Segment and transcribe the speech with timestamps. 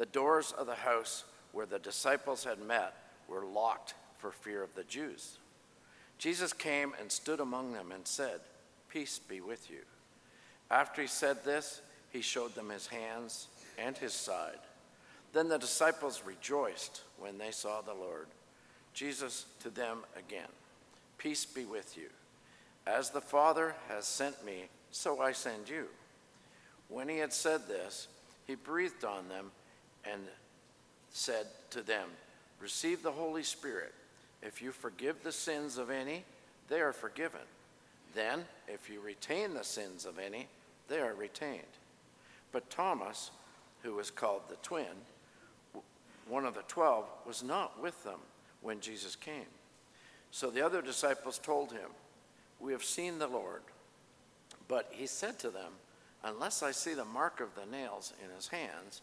[0.00, 2.94] The doors of the house where the disciples had met
[3.28, 5.36] were locked for fear of the Jews.
[6.16, 8.40] Jesus came and stood among them and said,
[8.88, 9.82] Peace be with you.
[10.70, 14.60] After he said this, he showed them his hands and his side.
[15.34, 18.28] Then the disciples rejoiced when they saw the Lord.
[18.94, 20.48] Jesus to them again,
[21.18, 22.08] Peace be with you.
[22.86, 25.88] As the Father has sent me, so I send you.
[26.88, 28.08] When he had said this,
[28.46, 29.50] he breathed on them
[30.04, 30.22] and
[31.10, 32.08] said to them,
[32.60, 33.92] Receive the Holy Spirit.
[34.42, 36.24] If you forgive the sins of any,
[36.68, 37.40] they are forgiven.
[38.14, 40.48] Then, if you retain the sins of any,
[40.88, 41.62] they are retained.
[42.52, 43.30] But Thomas,
[43.82, 44.86] who was called the twin,
[46.28, 48.20] one of the twelve, was not with them
[48.62, 49.46] when Jesus came.
[50.30, 51.90] So the other disciples told him,
[52.60, 53.62] We have seen the Lord.
[54.68, 55.72] But he said to them,
[56.22, 59.02] Unless I see the mark of the nails in his hands,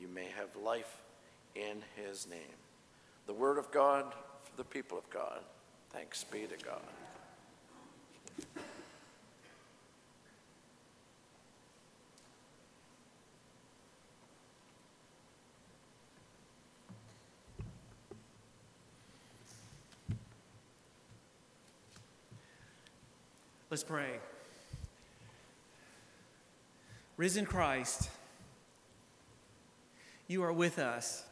[0.00, 0.98] you may have life
[1.54, 2.40] in his name.
[3.26, 4.12] The word of God
[4.44, 5.40] for the people of God.
[5.90, 6.80] Thanks be to God.
[23.70, 24.18] Let's pray.
[27.16, 28.10] Risen Christ,
[30.30, 31.24] you are with us.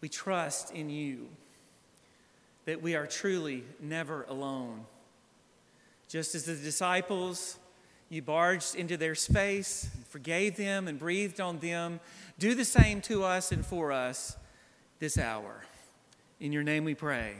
[0.00, 1.28] We trust in you
[2.64, 4.84] that we are truly never alone.
[6.08, 7.58] Just as the disciples,
[8.08, 12.00] you barged into their space, forgave them, and breathed on them,
[12.40, 14.36] do the same to us and for us
[14.98, 15.64] this hour.
[16.40, 17.34] In your name we pray.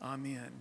[0.00, 0.52] Amen.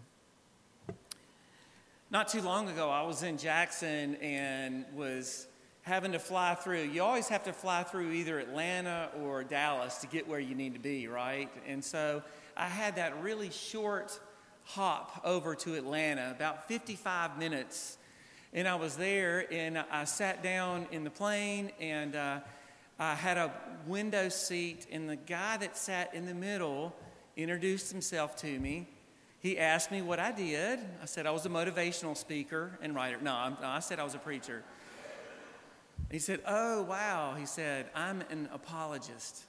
[2.09, 5.45] Not too long ago, I was in Jackson and was
[5.83, 6.83] having to fly through.
[6.83, 10.73] You always have to fly through either Atlanta or Dallas to get where you need
[10.73, 11.49] to be, right?
[11.67, 12.21] And so
[12.55, 14.19] I had that really short
[14.63, 17.97] hop over to Atlanta, about 55 minutes.
[18.53, 22.39] And I was there and I sat down in the plane and uh,
[22.99, 23.51] I had a
[23.87, 26.95] window seat, and the guy that sat in the middle
[27.35, 28.87] introduced himself to me
[29.41, 30.79] he asked me what I did.
[31.01, 33.17] I said I was a motivational speaker and writer.
[33.19, 34.63] No, no, I said I was a preacher.
[36.09, 37.35] He said, Oh, wow.
[37.37, 39.43] He said, I'm an apologist.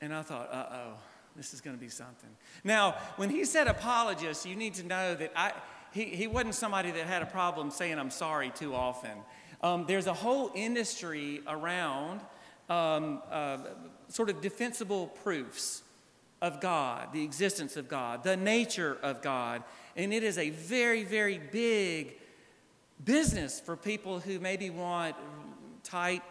[0.00, 0.92] And I thought, uh oh,
[1.36, 2.30] this is going to be something.
[2.62, 5.52] Now, when he said apologist, you need to know that I,
[5.92, 9.12] he, he wasn't somebody that had a problem saying I'm sorry too often.
[9.62, 12.20] Um, there's a whole industry around
[12.68, 13.58] um, uh,
[14.08, 15.82] sort of defensible proofs
[16.42, 19.62] of God, the existence of God, the nature of God.
[19.96, 22.18] And it is a very, very big
[23.02, 25.16] business for people who maybe want
[25.82, 26.22] tight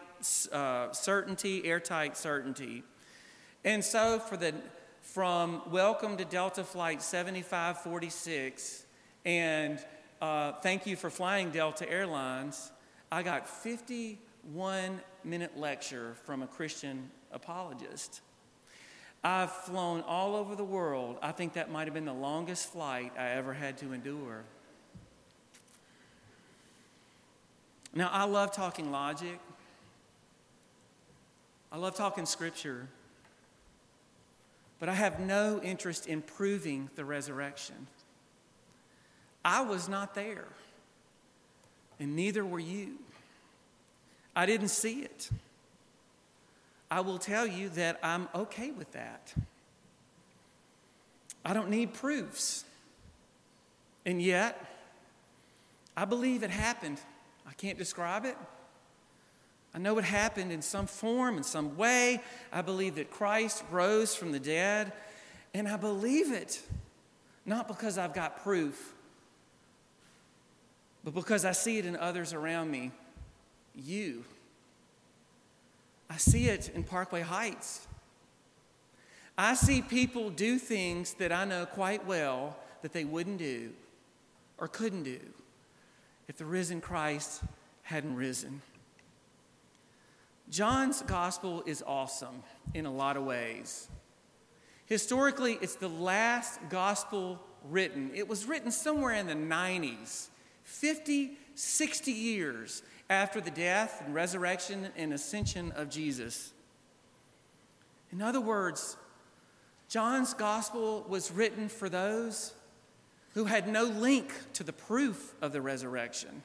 [0.52, 2.82] uh, certainty, airtight certainty.
[3.64, 4.54] And so, for the
[5.02, 8.86] from welcome to Delta Flight 7546,
[9.26, 9.78] and
[10.20, 12.72] uh, thank you for flying Delta Airlines,
[13.12, 18.22] I got 51 minute lecture from a Christian apologist.
[19.22, 21.18] I've flown all over the world.
[21.22, 24.44] I think that might have been the longest flight I ever had to endure.
[27.94, 29.38] Now, I love talking logic,
[31.70, 32.88] I love talking scripture,
[34.80, 37.86] but I have no interest in proving the resurrection.
[39.44, 40.48] I was not there,
[42.00, 42.98] and neither were you.
[44.34, 45.30] I didn't see it.
[46.90, 49.32] I will tell you that I'm okay with that.
[51.44, 52.64] I don't need proofs.
[54.06, 54.64] And yet,
[55.96, 57.00] I believe it happened.
[57.48, 58.36] I can't describe it.
[59.74, 62.20] I know it happened in some form, in some way.
[62.52, 64.92] I believe that Christ rose from the dead,
[65.52, 66.62] and I believe it
[67.44, 68.94] not because I've got proof,
[71.02, 72.90] but because I see it in others around me.
[73.74, 74.24] You.
[76.08, 77.86] I see it in Parkway Heights.
[79.36, 83.72] I see people do things that I know quite well that they wouldn't do
[84.58, 85.18] or couldn't do
[86.28, 87.42] if the risen Christ
[87.82, 88.62] hadn't risen.
[90.50, 92.42] John's gospel is awesome
[92.74, 93.88] in a lot of ways.
[94.86, 98.10] Historically, it's the last gospel written.
[98.14, 100.28] It was written somewhere in the 90s,
[100.64, 106.52] 50, 60 years after the death and resurrection and ascension of Jesus.
[108.12, 108.96] In other words,
[109.88, 112.52] John's gospel was written for those
[113.34, 116.42] who had no link to the proof of the resurrection.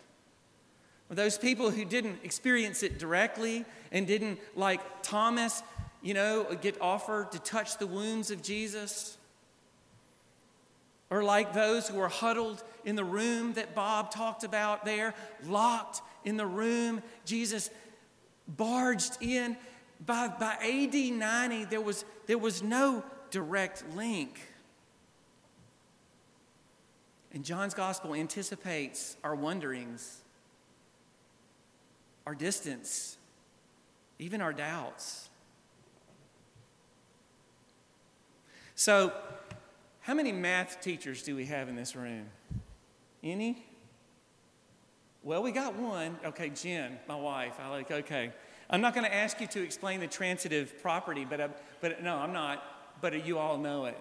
[1.09, 5.63] Those people who didn't experience it directly and didn't, like Thomas,
[6.03, 9.17] you know, get offered to touch the wounds of Jesus.
[11.09, 15.15] Or like those who were huddled in the room that Bob talked about there,
[15.45, 17.01] locked in the room.
[17.25, 17.71] Jesus
[18.47, 19.57] barged in.
[20.05, 24.39] By, by AD 90, there was, there was no direct link.
[27.33, 30.21] And John's gospel anticipates our wonderings,
[32.25, 33.17] our distance,
[34.17, 35.29] even our doubts.
[38.75, 39.13] So,
[40.01, 42.25] how many math teachers do we have in this room?
[43.23, 43.65] Any?
[45.21, 46.17] Well, we got one.
[46.25, 47.53] Okay, Jen, my wife.
[47.59, 48.31] I like, okay.
[48.69, 51.47] I'm not going to ask you to explain the transitive property, but, uh,
[51.81, 52.63] but no, I'm not.
[53.01, 53.97] But you all know it.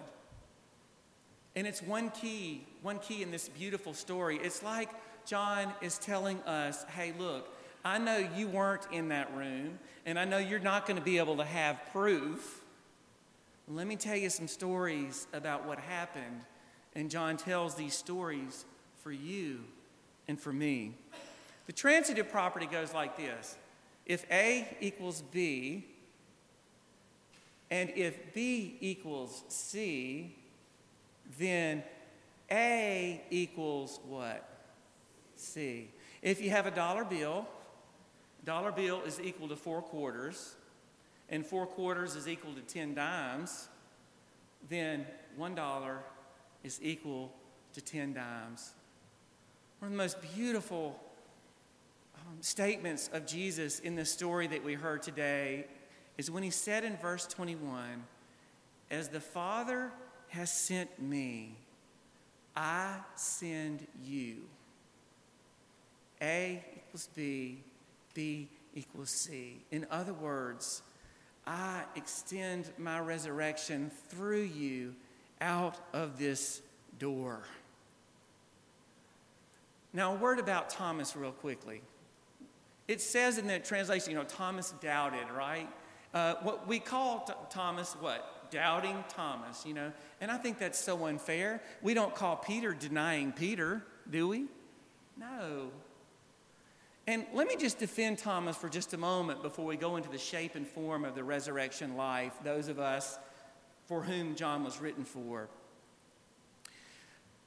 [1.58, 4.38] And it's one key, one key in this beautiful story.
[4.40, 4.90] It's like
[5.26, 7.52] John is telling us, hey, look,
[7.84, 11.18] I know you weren't in that room, and I know you're not going to be
[11.18, 12.60] able to have proof.
[13.66, 16.42] Let me tell you some stories about what happened.
[16.94, 18.64] And John tells these stories
[19.02, 19.64] for you
[20.28, 20.94] and for me.
[21.66, 23.56] The transitive property goes like this
[24.06, 25.86] if A equals B,
[27.68, 30.36] and if B equals C,
[31.36, 31.82] then
[32.50, 34.48] A equals what?
[35.36, 35.90] C.
[36.22, 37.46] If you have a dollar bill,
[38.44, 40.56] dollar bill is equal to four quarters,
[41.28, 43.68] and four quarters is equal to 10 dimes,
[44.68, 45.98] then one dollar
[46.64, 47.32] is equal
[47.74, 48.72] to 10 dimes.
[49.78, 50.98] One of the most beautiful
[52.16, 55.66] um, statements of Jesus in the story that we heard today
[56.16, 58.04] is when he said in verse 21
[58.90, 59.92] As the Father
[60.28, 61.56] has sent me,
[62.56, 64.36] I send you.
[66.20, 67.58] A equals B,
[68.14, 69.60] B equals C.
[69.70, 70.82] In other words,
[71.46, 74.94] I extend my resurrection through you
[75.40, 76.60] out of this
[76.98, 77.42] door.
[79.92, 81.80] Now, a word about Thomas, real quickly.
[82.86, 85.68] It says in the translation, you know, Thomas doubted, right?
[86.12, 88.37] Uh, what we call t- Thomas, what?
[88.50, 89.92] Doubting Thomas, you know.
[90.20, 91.62] And I think that's so unfair.
[91.82, 94.46] We don't call Peter denying Peter, do we?
[95.16, 95.70] No.
[97.06, 100.18] And let me just defend Thomas for just a moment before we go into the
[100.18, 103.18] shape and form of the resurrection life, those of us
[103.86, 105.48] for whom John was written for.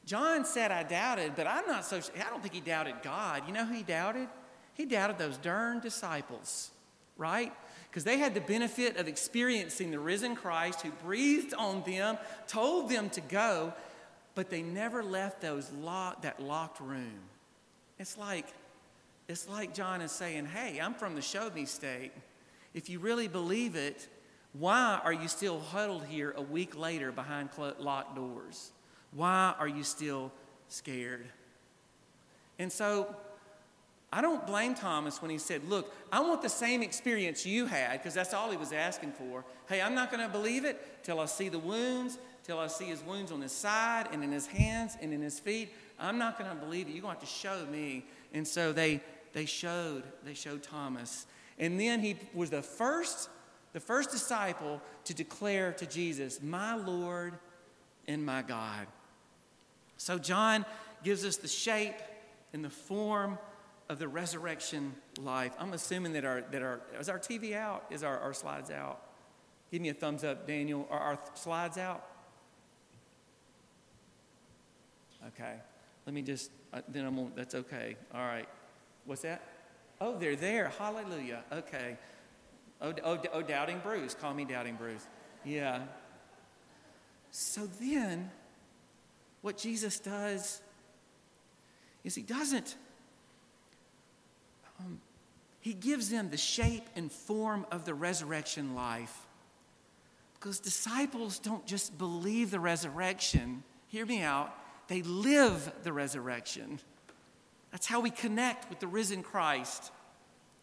[0.05, 3.43] John said, I doubted, but I'm not so I don't think he doubted God.
[3.47, 4.27] You know who he doubted?
[4.73, 6.71] He doubted those darn disciples,
[7.17, 7.53] right?
[7.91, 12.17] Because they had the benefit of experiencing the risen Christ who breathed on them,
[12.47, 13.73] told them to go,
[14.33, 17.19] but they never left those lock, that locked room.
[17.99, 18.45] It's like,
[19.27, 22.13] it's like John is saying, Hey, I'm from the show me state.
[22.73, 24.07] If you really believe it,
[24.53, 28.71] why are you still huddled here a week later behind locked doors?
[29.11, 30.31] Why are you still
[30.69, 31.27] scared?
[32.57, 33.13] And so
[34.13, 37.93] I don't blame Thomas when he said, Look, I want the same experience you had,
[37.93, 39.45] because that's all he was asking for.
[39.69, 42.85] Hey, I'm not going to believe it till I see the wounds, till I see
[42.85, 45.73] his wounds on his side and in his hands and in his feet.
[45.97, 46.91] I'm not going to believe it.
[46.91, 48.05] You're going to have to show me.
[48.33, 49.01] And so they,
[49.31, 51.25] they showed, they showed Thomas.
[51.57, 53.29] And then he was the first,
[53.71, 57.35] the first disciple to declare to Jesus, My Lord
[58.07, 58.87] and my God.
[59.95, 60.65] So John
[61.03, 61.95] gives us the shape
[62.51, 63.37] and the form
[63.91, 65.51] of the resurrection life.
[65.59, 67.83] I'm assuming that our, that our, is our TV out?
[67.91, 69.01] Is our, our slides out?
[69.69, 70.87] Give me a thumbs up, Daniel.
[70.89, 72.05] Are our slides out?
[75.27, 75.55] Okay.
[76.05, 77.97] Let me just, uh, then I'm on, that's okay.
[78.13, 78.47] All right.
[79.03, 79.43] What's that?
[79.99, 80.71] Oh, they're there.
[80.77, 81.43] Hallelujah.
[81.51, 81.97] Okay.
[82.81, 84.13] Oh, oh, oh, Doubting Bruce.
[84.13, 85.05] Call me Doubting Bruce.
[85.43, 85.81] Yeah.
[87.29, 88.31] So then,
[89.41, 90.61] what Jesus does
[92.05, 92.77] is he doesn't,
[94.85, 94.99] um,
[95.59, 99.27] he gives them the shape and form of the resurrection life.
[100.33, 104.53] Because disciples don't just believe the resurrection, hear me out,
[104.87, 106.79] they live the resurrection.
[107.71, 109.91] That's how we connect with the risen Christ.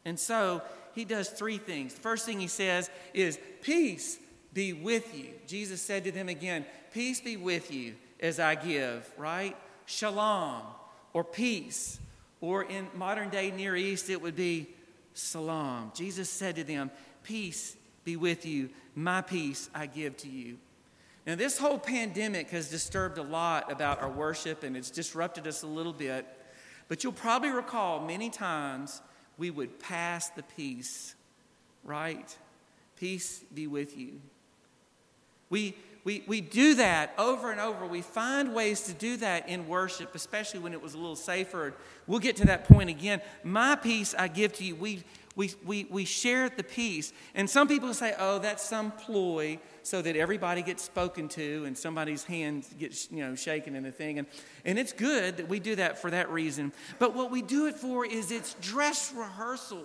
[0.04, 0.62] And so
[0.94, 1.94] he does three things.
[1.94, 4.18] The first thing he says is, Peace
[4.52, 5.30] be with you.
[5.46, 9.56] Jesus said to them again, Peace be with you as I give, right?
[9.86, 10.62] Shalom
[11.12, 12.00] or peace.
[12.40, 14.68] Or in modern day Near East, it would be
[15.14, 15.92] salam.
[15.94, 16.90] Jesus said to them,
[17.22, 18.70] Peace be with you.
[18.94, 20.58] My peace I give to you.
[21.26, 25.62] Now, this whole pandemic has disturbed a lot about our worship and it's disrupted us
[25.62, 26.26] a little bit.
[26.88, 29.02] But you'll probably recall many times
[29.36, 31.14] we would pass the peace,
[31.84, 32.34] right?
[32.96, 34.20] Peace be with you.
[35.50, 37.86] We, we, we do that over and over.
[37.86, 41.74] We find ways to do that in worship, especially when it was a little safer.
[42.06, 43.20] We'll get to that point again.
[43.44, 44.74] My peace I give to you.
[44.76, 45.04] We,
[45.36, 47.12] we, we, we share the peace.
[47.34, 51.78] And some people say, oh, that's some ploy so that everybody gets spoken to and
[51.78, 54.18] somebody's hand gets you know, shaken in the thing.
[54.18, 54.26] And,
[54.64, 56.72] and it's good that we do that for that reason.
[56.98, 59.84] But what we do it for is it's dress rehearsal.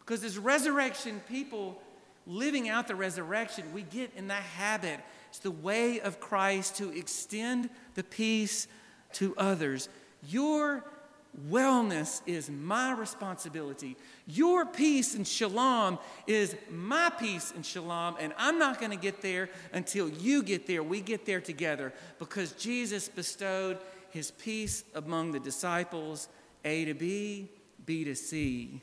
[0.00, 1.80] Because as resurrection people
[2.26, 5.00] living out the resurrection, we get in the habit.
[5.28, 8.66] It's the way of Christ to extend the peace
[9.14, 9.88] to others.
[10.28, 10.84] Your
[11.48, 13.96] wellness is my responsibility.
[14.26, 19.22] Your peace and shalom is my peace and shalom, and I'm not going to get
[19.22, 20.82] there until you get there.
[20.82, 23.78] We get there together because Jesus bestowed
[24.10, 26.28] his peace among the disciples
[26.64, 27.48] A to B,
[27.86, 28.80] B to C.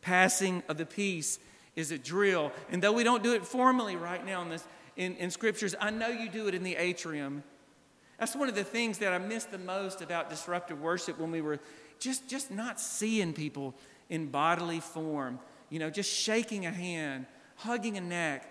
[0.00, 1.38] Passing of the peace
[1.76, 2.52] is a drill.
[2.70, 5.90] And though we don't do it formally right now in, this, in, in scriptures, I
[5.90, 7.42] know you do it in the atrium.
[8.18, 11.40] That's one of the things that I missed the most about disruptive worship when we
[11.40, 11.58] were
[11.98, 13.74] just, just not seeing people
[14.10, 15.38] in bodily form.
[15.70, 17.26] You know, just shaking a hand,
[17.56, 18.48] hugging a neck,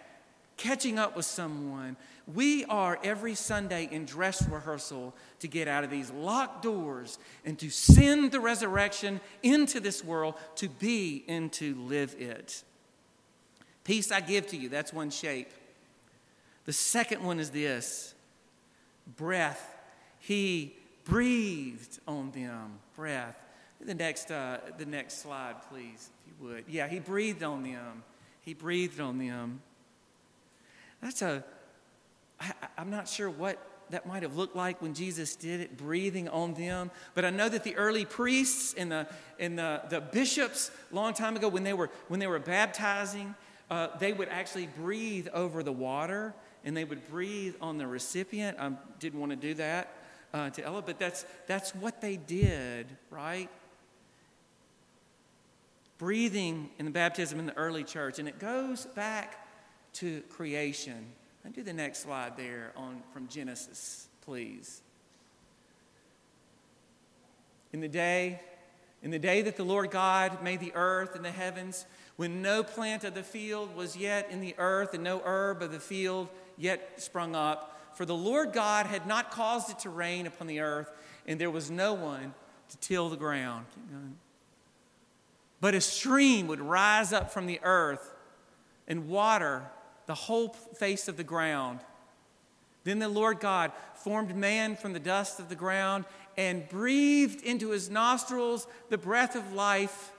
[0.57, 1.97] catching up with someone.
[2.33, 7.57] We are every Sunday in dress rehearsal to get out of these locked doors and
[7.59, 12.63] to send the resurrection into this world to be and to live it.
[13.83, 14.69] Peace I give to you.
[14.69, 15.49] That's one shape.
[16.65, 18.13] The second one is this
[19.17, 19.75] breath.
[20.19, 22.79] He breathed on them.
[22.95, 23.35] Breath.
[23.79, 26.65] The next, uh, the next slide, please, if you would.
[26.67, 28.03] Yeah, he breathed on them.
[28.41, 29.61] He breathed on them.
[31.01, 31.43] That's a,
[32.39, 33.57] I, I'm not sure what
[33.89, 36.91] that might have looked like when Jesus did it, breathing on them.
[37.13, 39.07] But I know that the early priests and the,
[39.39, 43.35] and the, the bishops, long time ago, when they were, when they were baptizing,
[43.71, 46.35] uh, they would actually breathe over the water
[46.65, 48.57] and they would breathe on the recipient.
[48.59, 49.95] I didn't want to do that
[50.33, 53.49] uh, to Ella, but that's, that's what they did, right?
[55.97, 58.19] Breathing in the baptism in the early church.
[58.19, 59.47] And it goes back
[59.93, 61.07] to creation.
[61.45, 64.81] And do the next slide there on, from Genesis, please.
[67.71, 68.41] In the day,
[69.01, 71.85] in the day that the Lord God made the earth and the heavens,
[72.21, 75.71] when no plant of the field was yet in the earth, and no herb of
[75.71, 77.81] the field yet sprung up.
[77.95, 80.91] For the Lord God had not caused it to rain upon the earth,
[81.25, 82.35] and there was no one
[82.69, 83.65] to till the ground.
[85.61, 88.13] But a stream would rise up from the earth
[88.87, 89.63] and water
[90.05, 91.79] the whole face of the ground.
[92.83, 96.05] Then the Lord God formed man from the dust of the ground
[96.37, 100.11] and breathed into his nostrils the breath of life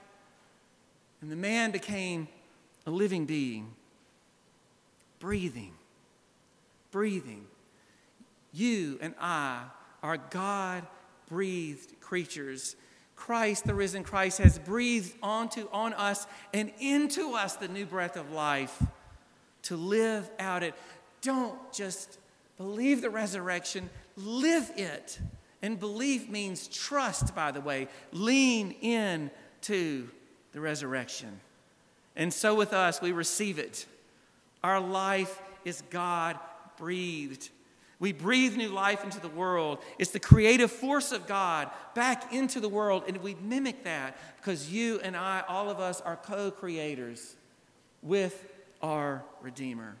[1.23, 2.27] and the man became
[2.85, 3.71] a living being,
[5.19, 5.71] breathing,
[6.91, 7.45] breathing.
[8.51, 9.63] You and I
[10.03, 10.85] are God
[11.29, 12.75] breathed creatures.
[13.15, 18.17] Christ, the risen Christ, has breathed onto on us and into us the new breath
[18.17, 18.83] of life
[19.61, 20.73] to live out it.
[21.21, 22.19] Don't just
[22.57, 25.19] believe the resurrection, live it.
[25.61, 27.87] And belief means trust, by the way.
[28.11, 30.09] Lean in to
[30.53, 31.39] the resurrection.
[32.15, 33.85] And so with us, we receive it.
[34.63, 36.39] Our life is God
[36.77, 37.49] breathed.
[37.99, 39.79] We breathe new life into the world.
[39.97, 44.71] It's the creative force of God back into the world, and we mimic that because
[44.71, 47.35] you and I, all of us, are co creators
[48.01, 48.45] with
[48.81, 49.95] our Redeemer.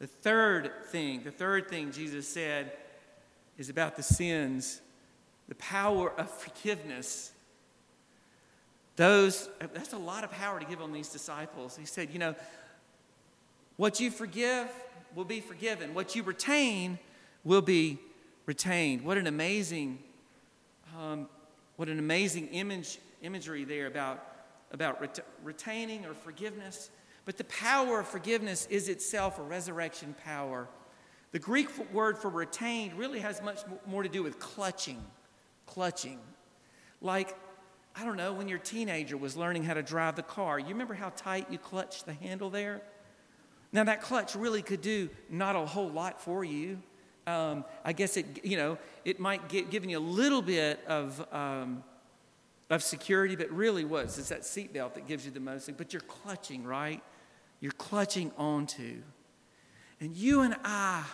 [0.00, 2.72] The third thing, the third thing Jesus said
[3.56, 4.80] is about the sins,
[5.48, 7.32] the power of forgiveness
[8.98, 11.76] those, that's a lot of power to give on these disciples.
[11.76, 12.34] He said, you know,
[13.76, 14.68] what you forgive
[15.14, 16.98] will be forgiven, what you retain
[17.44, 17.98] will be
[18.44, 19.04] retained.
[19.04, 20.00] What an amazing,
[20.98, 21.28] um,
[21.76, 24.26] what an amazing image, imagery there about,
[24.72, 26.90] about ret- retaining or forgiveness.
[27.24, 30.66] But the power of forgiveness is itself a resurrection power.
[31.30, 35.00] The Greek word for retained really has much more to do with clutching.
[35.66, 36.18] Clutching.
[37.00, 37.36] Like,
[37.98, 40.94] I don't know, when your teenager was learning how to drive the car, you remember
[40.94, 42.80] how tight you clutched the handle there?
[43.72, 46.80] Now, that clutch really could do not a whole lot for you.
[47.26, 51.26] Um, I guess it, you know, it might get giving you a little bit of,
[51.34, 51.82] um,
[52.70, 54.16] of security, but really was.
[54.16, 55.76] It's that seatbelt that gives you the most.
[55.76, 57.02] But you're clutching, right?
[57.60, 59.02] You're clutching onto.
[60.00, 61.04] And you and I,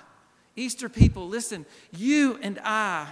[0.55, 3.09] Easter people, listen, you and I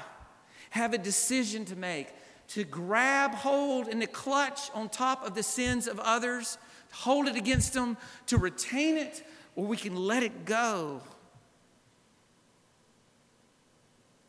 [0.70, 2.08] have a decision to make
[2.54, 6.58] to grab hold and to clutch on top of the sins of others,
[6.92, 9.24] hold it against them, to retain it,
[9.56, 11.00] or we can let it go.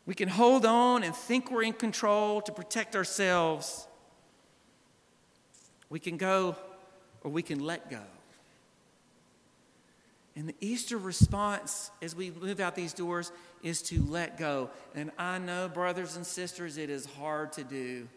[0.06, 3.86] We can hold on and think we're in control to protect ourselves.
[5.90, 6.56] We can go
[7.22, 8.02] or we can let go.
[10.36, 13.30] And the Easter response as we move out these doors
[13.62, 14.70] is to let go.
[14.94, 18.08] And I know, brothers and sisters, it is hard to do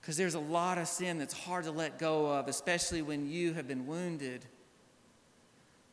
[0.00, 3.54] because there's a lot of sin that's hard to let go of, especially when you
[3.54, 4.44] have been wounded.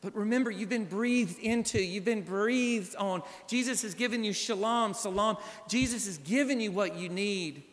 [0.01, 3.23] But remember, you've been breathed into, you've been breathed on.
[3.47, 5.37] Jesus has given you shalom, salam.
[5.67, 7.63] Jesus has given you what you need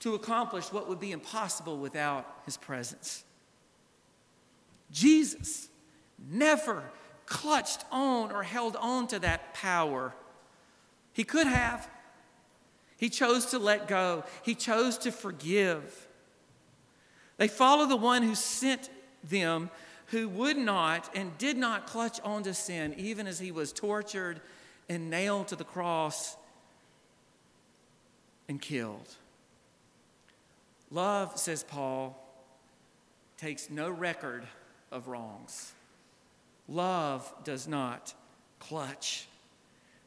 [0.00, 3.24] to accomplish what would be impossible without his presence.
[4.92, 5.67] Jesus
[6.30, 6.82] never
[7.26, 10.14] clutched on or held on to that power.
[11.12, 11.88] He could have.
[12.96, 16.08] He chose to let go, he chose to forgive.
[17.36, 18.90] They follow the one who sent
[19.22, 19.70] them,
[20.06, 24.40] who would not and did not clutch onto sin, even as he was tortured
[24.88, 26.36] and nailed to the cross
[28.48, 29.14] and killed.
[30.90, 32.20] Love, says Paul,
[33.36, 34.44] takes no record
[34.90, 35.72] of wrongs.
[36.68, 38.14] Love does not
[38.58, 39.26] clutch.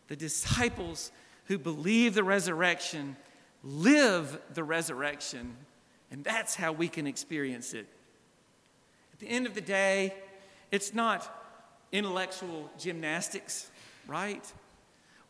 [0.08, 1.12] The disciples
[1.46, 3.16] who believe the resurrection
[3.64, 5.56] live the resurrection,
[6.12, 7.88] and that's how we can experience it.
[9.14, 10.14] At the end of the day,
[10.72, 11.30] it's not
[11.92, 13.70] intellectual gymnastics,
[14.08, 14.46] right?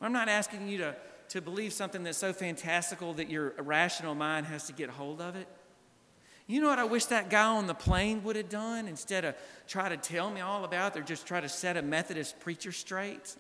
[0.02, 0.96] I'm not asking you to,
[1.30, 5.36] to believe something that's so fantastical that your rational mind has to get hold of
[5.36, 5.48] it.
[6.52, 9.36] You know what I wish that guy on the plane would have done instead of
[9.70, 12.74] try to tell me all about it or just try to set a Methodist preacher
[12.74, 13.38] straight?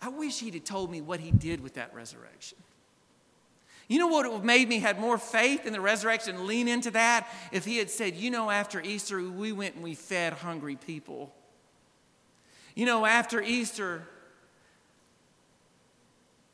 [0.00, 2.58] I wish he'd have told me what he did with that resurrection.
[3.88, 6.92] You know what would have made me had more faith in the resurrection lean into
[6.92, 10.76] that if he had said, you know, after Easter we went and we fed hungry
[10.76, 11.34] people.
[12.76, 14.06] You know, after Easter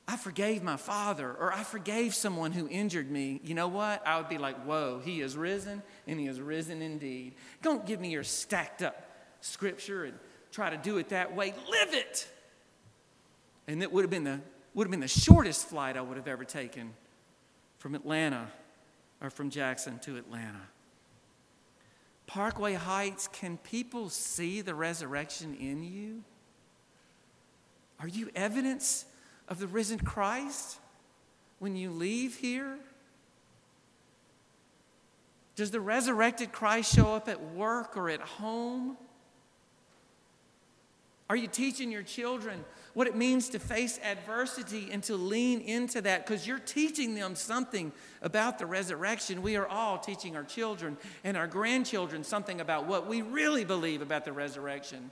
[0.08, 4.06] I forgave my father or I forgave someone who injured me, you know what?
[4.06, 7.34] I would be like, whoa, he is risen and he is risen indeed.
[7.62, 9.10] Don't give me your stacked up
[9.40, 10.18] scripture and
[10.50, 11.54] try to do it that way.
[11.70, 12.28] Live it.
[13.68, 14.40] And it would have been the,
[14.74, 16.94] would have been the shortest flight I would have ever taken
[17.78, 18.48] from Atlanta
[19.20, 20.62] or from Jackson to Atlanta.
[22.26, 26.24] Parkway Heights, can people see the resurrection in you?
[28.00, 29.04] Are you evidence
[29.52, 30.78] of the risen Christ
[31.58, 32.78] when you leave here?
[35.56, 38.96] Does the resurrected Christ show up at work or at home?
[41.28, 46.00] Are you teaching your children what it means to face adversity and to lean into
[46.00, 46.24] that?
[46.24, 49.42] Because you're teaching them something about the resurrection.
[49.42, 54.00] We are all teaching our children and our grandchildren something about what we really believe
[54.00, 55.10] about the resurrection,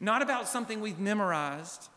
[0.00, 1.88] not about something we've memorized.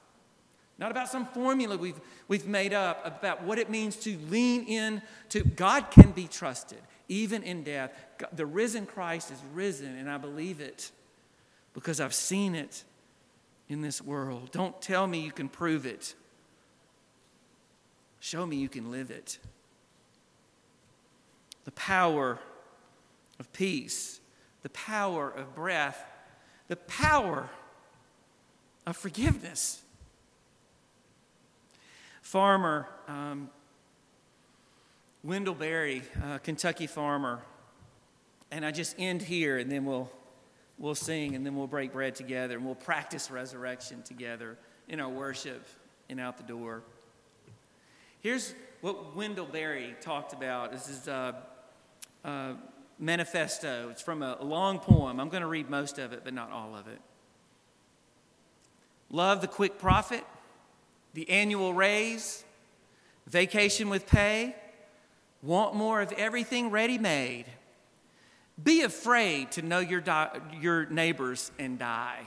[0.80, 5.02] Not about some formula we've, we've made up about what it means to lean in
[5.30, 7.92] to God can be trusted, even in death.
[8.34, 10.92] The risen Christ is risen, and I believe it
[11.74, 12.84] because I've seen it
[13.70, 14.52] in this world.
[14.52, 16.16] Don't tell me you can prove it.
[18.20, 19.38] Show me you can live it.
[21.66, 22.40] The power
[23.40, 24.20] of peace,
[24.64, 26.04] the power of breath,
[26.68, 27.50] the power
[28.86, 29.82] of forgiveness
[32.34, 33.48] farmer, um,
[35.24, 37.44] Wendell Berry, uh, Kentucky farmer.
[38.50, 40.10] And I just end here, and then we'll,
[40.80, 45.10] we'll sing, and then we'll break bread together, and we'll practice resurrection together in our
[45.10, 45.64] worship
[46.10, 46.82] and out the door.
[48.22, 50.72] Here's what Wendell Berry talked about.
[50.72, 51.36] This is a,
[52.26, 52.54] uh,
[52.98, 53.90] manifesto.
[53.92, 55.20] It's from a long poem.
[55.20, 57.00] I'm going to read most of it, but not all of it.
[59.12, 60.24] Love the quick profit,
[61.14, 62.44] the annual raise,
[63.28, 64.56] vacation with pay,
[65.42, 67.46] want more of everything ready made.
[68.62, 72.22] Be afraid to know your, di- your neighbors and die.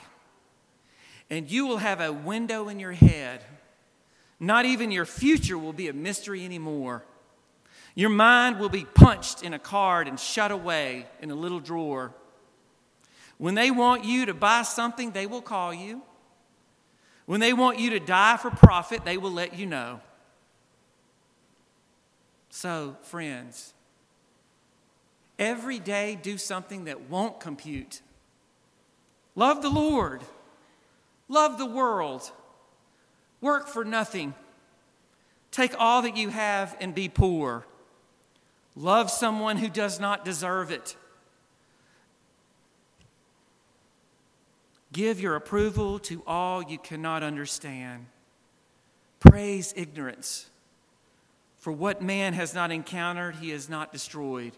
[1.31, 3.43] And you will have a window in your head.
[4.39, 7.05] Not even your future will be a mystery anymore.
[7.95, 12.13] Your mind will be punched in a card and shut away in a little drawer.
[13.39, 16.03] When they want you to buy something, they will call you.
[17.27, 20.01] When they want you to die for profit, they will let you know.
[22.51, 23.75] So, friends,
[25.39, 28.01] every day do something that won't compute.
[29.35, 30.23] Love the Lord,
[31.29, 32.31] love the world,
[33.41, 34.33] work for nothing,
[35.51, 37.67] take all that you have and be poor,
[38.75, 40.97] love someone who does not deserve it.
[44.97, 48.07] Give your approval to all you cannot understand.
[49.21, 50.49] Praise ignorance.
[51.59, 54.55] For what man has not encountered, he has not destroyed.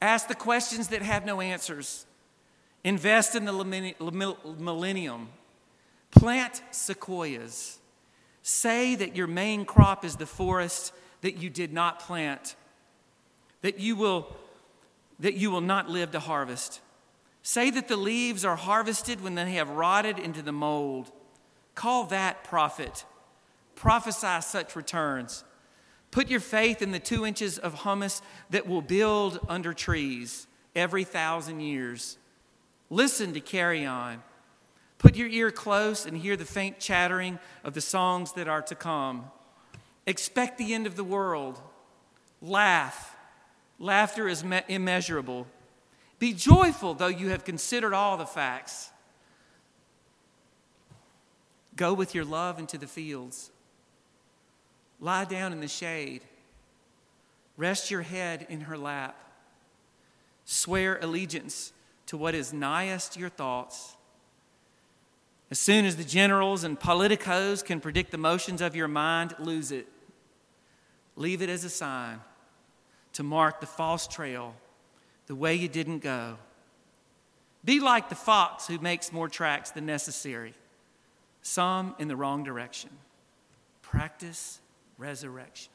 [0.00, 2.06] Ask the questions that have no answers.
[2.82, 3.52] Invest in the
[4.58, 5.28] millennium.
[6.10, 7.76] Plant sequoias.
[8.40, 12.56] Say that your main crop is the forest that you did not plant,
[13.60, 14.34] that you will,
[15.20, 16.80] that you will not live to harvest.
[17.46, 21.12] Say that the leaves are harvested when they have rotted into the mold.
[21.74, 23.04] Call that profit.
[23.74, 25.44] Prophesy such returns.
[26.10, 31.04] Put your faith in the two inches of humus that will build under trees every
[31.04, 32.16] thousand years.
[32.88, 34.22] Listen to carry on.
[34.96, 38.74] Put your ear close and hear the faint chattering of the songs that are to
[38.74, 39.26] come.
[40.06, 41.60] Expect the end of the world.
[42.40, 43.14] Laugh.
[43.78, 45.46] Laughter is me- immeasurable.
[46.18, 48.90] Be joyful, though you have considered all the facts.
[51.76, 53.50] Go with your love into the fields.
[55.00, 56.22] Lie down in the shade.
[57.56, 59.16] Rest your head in her lap.
[60.44, 61.72] Swear allegiance
[62.06, 63.96] to what is nighest your thoughts.
[65.50, 69.70] As soon as the generals and politicos can predict the motions of your mind, lose
[69.72, 69.86] it.
[71.16, 72.20] Leave it as a sign
[73.12, 74.54] to mark the false trail,
[75.26, 76.36] the way you didn't go.
[77.64, 80.54] Be like the fox who makes more tracks than necessary,
[81.42, 82.90] some in the wrong direction.
[83.82, 84.60] Practice
[84.98, 85.72] resurrection.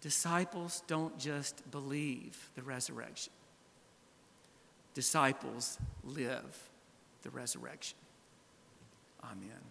[0.00, 3.32] Disciples don't just believe the resurrection,
[4.94, 6.70] disciples live
[7.22, 7.98] the resurrection.
[9.22, 9.69] Amen.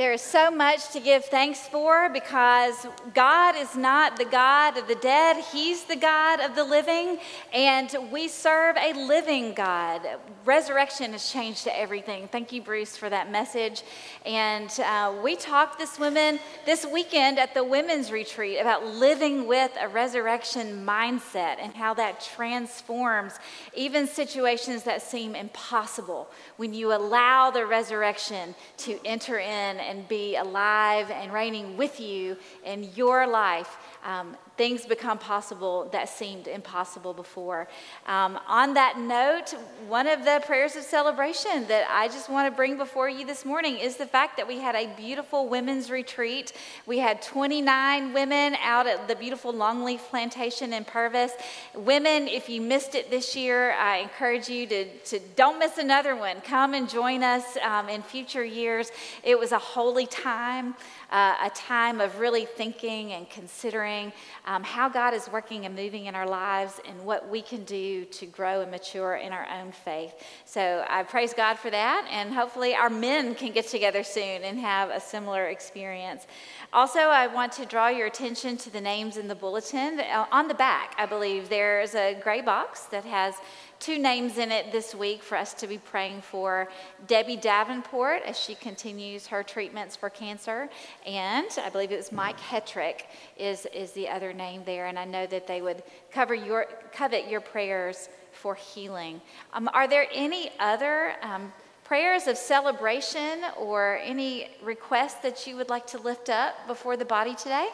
[0.00, 4.88] There is so much to give thanks for because God is not the God of
[4.88, 7.18] the dead, He's the God of the living,
[7.52, 10.00] and we serve a living God.
[10.44, 12.26] Resurrection has changed everything.
[12.28, 13.82] Thank you, Bruce, for that message.
[14.24, 19.70] And uh, we talked this women this weekend at the women's retreat about living with
[19.78, 23.34] a resurrection mindset and how that transforms
[23.74, 30.36] even situations that seem impossible when you allow the resurrection to enter in and be
[30.36, 37.14] alive and reigning with you in your life, um, things become possible that seemed impossible
[37.14, 37.66] before.
[38.04, 42.54] Um, on that note, one of the prayers of celebration that I just want to
[42.54, 46.52] bring before you this morning is the fact that we had a beautiful women's retreat.
[46.84, 51.32] We had 29 women out at the beautiful Longleaf Plantation in Purvis.
[51.74, 56.14] Women, if you missed it this year, I encourage you to, to don't miss another
[56.14, 56.42] one.
[56.42, 58.92] Come and join us um, in future years.
[59.22, 60.74] It was a holy time
[61.10, 64.12] uh, a time of really thinking and considering
[64.46, 68.04] um, how God is working and moving in our lives and what we can do
[68.06, 70.14] to grow and mature in our own faith.
[70.44, 74.58] So I praise God for that, and hopefully our men can get together soon and
[74.58, 76.26] have a similar experience.
[76.72, 79.98] Also, I want to draw your attention to the names in the bulletin.
[79.98, 83.34] Uh, on the back, I believe, there's a gray box that has
[83.80, 86.68] two names in it this week for us to be praying for
[87.08, 90.68] Debbie Davenport as she continues her treatments for cancer.
[91.04, 93.02] And I believe it was Mike Hetrick
[93.36, 94.86] is, is the other name there.
[94.86, 99.20] And I know that they would cover your, covet your prayers for healing.
[99.54, 101.52] Um, are there any other um,
[101.90, 107.04] prayers of celebration or any requests that you would like to lift up before the
[107.04, 107.68] body today?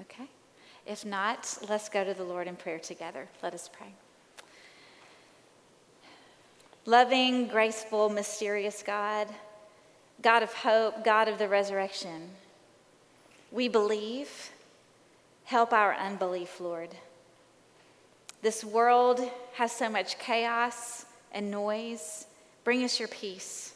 [0.00, 0.24] Okay.
[0.84, 3.28] If not, let's go to the Lord in prayer together.
[3.40, 3.94] Let us pray.
[6.86, 9.28] Loving, graceful, mysterious God,
[10.22, 12.30] God of hope, God of the resurrection,
[13.52, 14.50] we believe.
[15.44, 16.96] Help our unbelief, Lord.
[18.42, 19.20] This world
[19.54, 22.26] has so much chaos and noise.
[22.64, 23.74] Bring us your peace.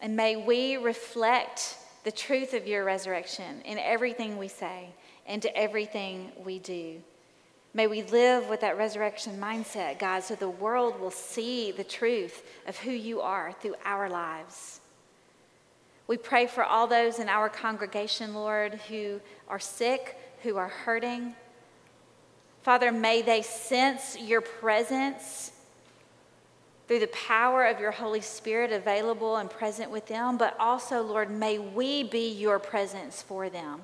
[0.00, 4.88] And may we reflect the truth of your resurrection in everything we say
[5.26, 7.02] and to everything we do.
[7.74, 12.42] May we live with that resurrection mindset, God, so the world will see the truth
[12.66, 14.80] of who you are through our lives.
[16.06, 21.34] We pray for all those in our congregation, Lord, who are sick, who are hurting.
[22.66, 25.52] Father, may they sense your presence
[26.88, 31.30] through the power of your Holy Spirit available and present with them, but also, Lord,
[31.30, 33.82] may we be your presence for them.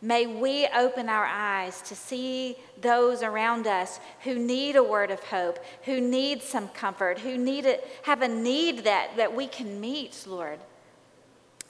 [0.00, 5.24] May we open our eyes to see those around us who need a word of
[5.24, 9.80] hope, who need some comfort, who need it, have a need that, that we can
[9.80, 10.60] meet, Lord.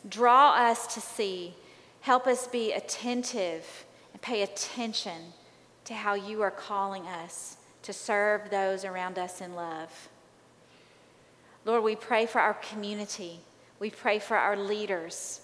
[0.06, 1.54] Draw us to see.
[2.02, 5.32] Help us be attentive and pay attention
[5.90, 10.08] to how you are calling us to serve those around us in love.
[11.64, 13.40] Lord, we pray for our community.
[13.80, 15.40] We pray for our leaders.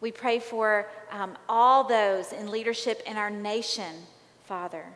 [0.00, 3.94] We pray for um, all those in leadership in our nation,
[4.42, 4.86] Father,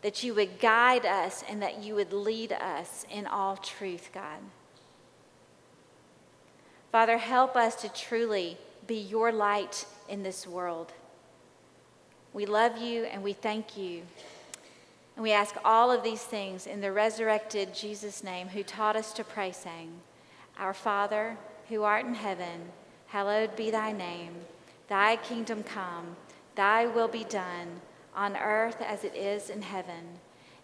[0.00, 4.38] that you would guide us and that you would lead us in all truth, God.
[6.90, 10.90] Father, help us to truly be your light in this world.
[12.34, 14.02] We love you and we thank you.
[15.16, 19.12] And we ask all of these things in the resurrected Jesus' name, who taught us
[19.14, 19.92] to pray, saying,
[20.58, 22.72] Our Father, who art in heaven,
[23.14, 24.34] Hallowed be thy name.
[24.88, 26.16] Thy kingdom come,
[26.56, 27.80] thy will be done,
[28.12, 30.18] on earth as it is in heaven.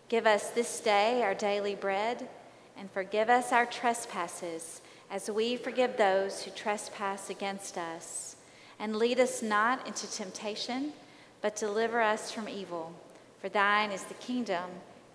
[0.08, 2.28] Give us this day our daily bread,
[2.76, 8.34] and forgive us our trespasses, as we forgive those who trespass against us.
[8.80, 10.92] And lead us not into temptation,
[11.40, 12.92] but deliver us from evil.
[13.40, 14.70] For thine is the kingdom,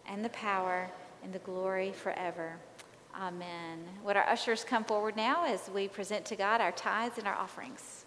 [0.08, 0.90] and the power,
[1.24, 2.54] and the glory forever.
[3.16, 3.80] Amen.
[4.04, 7.36] Would our ushers come forward now as we present to God our tithes and our
[7.36, 8.05] offerings?